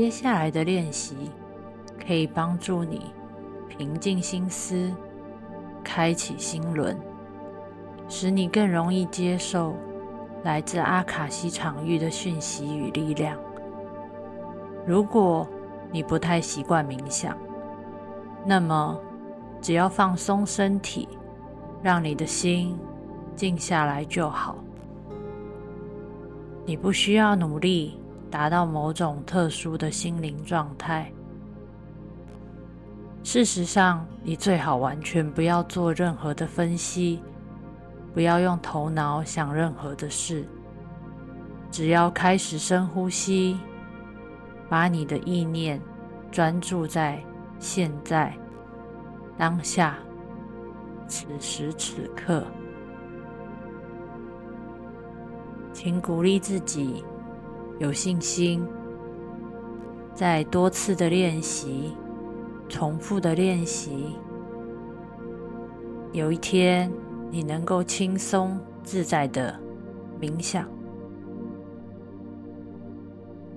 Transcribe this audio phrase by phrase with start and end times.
[0.00, 1.30] 接下来的练习
[2.02, 3.12] 可以帮助你
[3.68, 4.90] 平静心思，
[5.84, 6.96] 开启心轮，
[8.08, 9.76] 使你更容易接受
[10.42, 13.36] 来自阿卡西场域的讯息与力量。
[14.86, 15.46] 如果
[15.92, 17.36] 你不太习惯冥想，
[18.46, 18.98] 那么
[19.60, 21.06] 只要放松身体，
[21.82, 22.74] 让你的心
[23.36, 24.56] 静下来就好。
[26.64, 27.99] 你不需要努力
[28.30, 31.12] 达到某种特殊的心灵状态。
[33.22, 37.22] 事实上，你最好完全不要做任何的分析，
[38.14, 40.46] 不要用头脑想任何的事，
[41.70, 43.58] 只要开始深呼吸。
[44.68, 45.82] 把你的意念
[46.30, 47.20] 专注在
[47.58, 48.32] 现在、
[49.36, 49.96] 当下、
[51.08, 52.46] 此时此刻，
[55.72, 57.04] 请鼓励自己
[57.80, 58.64] 有信心，
[60.14, 61.92] 在多次的练习、
[62.68, 64.14] 重复的练习，
[66.12, 66.92] 有一天
[67.30, 69.58] 你能够轻松自在的
[70.20, 70.68] 冥想。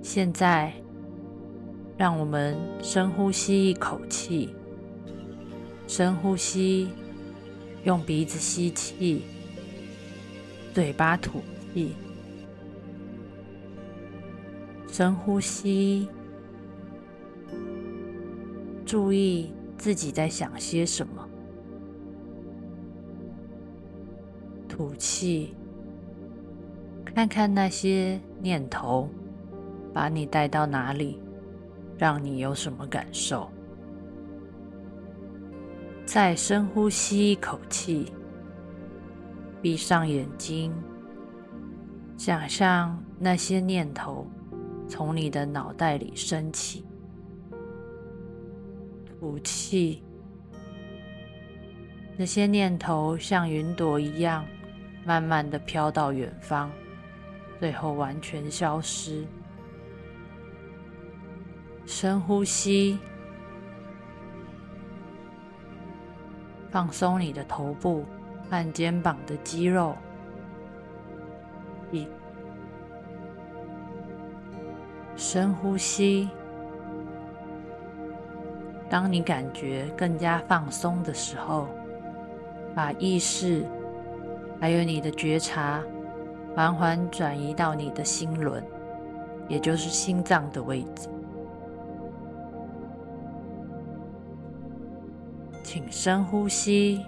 [0.00, 0.72] 现在。
[1.98, 4.52] 让我们深呼吸一口气，
[5.86, 6.88] 深呼吸，
[7.84, 9.22] 用鼻子吸气，
[10.74, 11.94] 嘴巴吐气。
[14.92, 16.06] 深呼吸，
[18.84, 21.26] 注意自己在想些什么。
[24.68, 25.54] 吐气，
[27.06, 29.08] 看看那些念头
[29.94, 31.18] 把你带到哪里。
[31.96, 33.48] 让你有什么感受？
[36.04, 38.12] 再深呼吸一口气，
[39.62, 40.74] 闭上眼睛，
[42.18, 44.26] 想象那些念头
[44.88, 46.84] 从你的脑袋里升起。
[49.18, 50.02] 吐气，
[52.16, 54.44] 那些念头像云朵一样，
[55.04, 56.70] 慢慢的飘到远方，
[57.60, 59.24] 最后完全消失。
[61.86, 62.98] 深呼吸，
[66.70, 68.04] 放松你的头部
[68.50, 69.96] 和肩膀的肌肉。
[71.92, 72.08] 一，
[75.16, 76.28] 深呼吸。
[78.88, 81.68] 当你感觉更加放松的时候，
[82.74, 83.64] 把意识
[84.60, 85.82] 还有你的觉察
[86.54, 88.62] 缓缓转移到你的心轮，
[89.48, 91.08] 也就是心脏的位置。
[95.62, 97.02] 请深呼吸，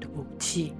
[0.00, 0.72] 吐气。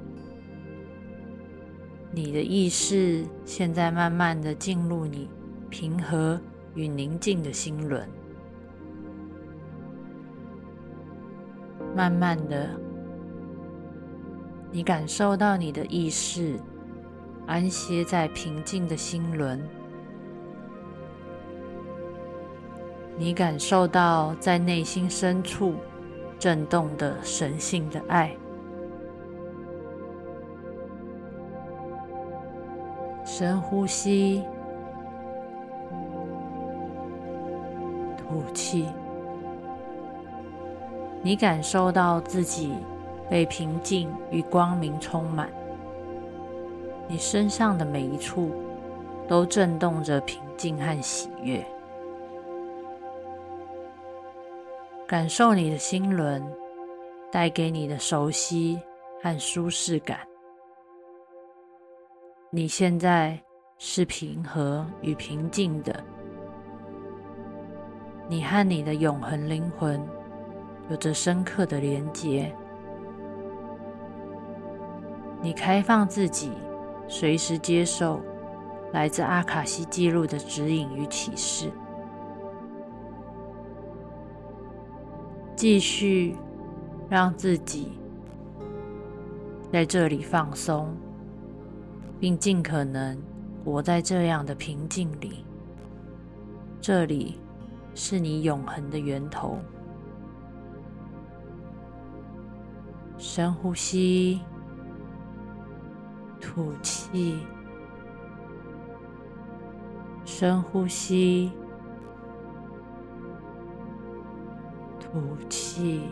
[2.12, 5.28] 你的意识现在慢慢的进入你
[5.68, 6.40] 平和
[6.74, 8.08] 与宁静的心轮，
[11.94, 12.70] 慢慢的，
[14.72, 16.58] 你感受到你的意识
[17.46, 19.60] 安歇在平静的心轮。
[23.16, 25.74] 你感受到在内心深处
[26.38, 28.34] 震动的神性的爱。
[33.40, 34.44] 深呼吸，
[38.18, 38.86] 吐气。
[41.22, 42.74] 你感受到自己
[43.30, 45.48] 被平静与光明充满，
[47.08, 48.50] 你身上的每一处
[49.26, 51.64] 都震动着平静和喜悦。
[55.06, 56.46] 感受你的心轮
[57.32, 58.78] 带给你的熟悉
[59.22, 60.29] 和舒适感。
[62.52, 63.40] 你现在
[63.78, 66.04] 是平和与平静的。
[68.28, 70.04] 你和你的永恒灵魂
[70.88, 72.52] 有着深刻的连结。
[75.40, 76.50] 你开放自己，
[77.06, 78.20] 随时接受
[78.92, 81.70] 来自阿卡西记录的指引与启示。
[85.54, 86.36] 继续
[87.08, 87.92] 让自己
[89.72, 90.92] 在这里放松，
[92.20, 93.18] 并尽可能
[93.64, 95.44] 活在这样的平静里。
[96.78, 97.40] 这里
[97.94, 99.58] 是你永恒的源头。
[103.16, 104.40] 深呼吸，
[106.40, 107.38] 吐气，
[110.24, 111.50] 深呼吸。
[115.00, 116.02] 吐气，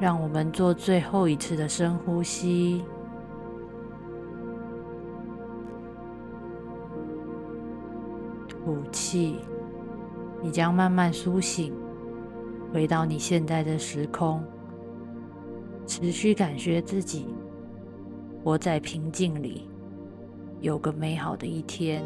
[0.00, 2.84] 让我们做最后一次的深呼吸。
[8.66, 9.36] 吐气，
[10.42, 11.72] 你将慢慢苏醒，
[12.74, 14.42] 回到你现在的时空，
[15.86, 17.28] 持续感觉自己
[18.42, 19.70] 活在平静里，
[20.60, 22.02] 有个美好的一天。